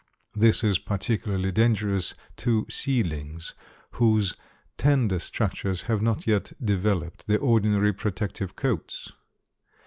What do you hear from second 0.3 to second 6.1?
This is particularly dangerous to seedlings, whose tender structures have